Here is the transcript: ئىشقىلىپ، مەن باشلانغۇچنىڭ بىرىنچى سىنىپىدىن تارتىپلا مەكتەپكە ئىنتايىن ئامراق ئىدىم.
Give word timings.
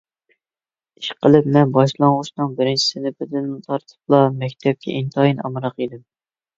ئىشقىلىپ، 1.01 1.49
مەن 1.57 1.75
باشلانغۇچنىڭ 1.75 2.57
بىرىنچى 2.61 2.87
سىنىپىدىن 2.89 3.55
تارتىپلا 3.69 4.27
مەكتەپكە 4.45 5.01
ئىنتايىن 5.01 5.49
ئامراق 5.49 5.83
ئىدىم. 5.91 6.07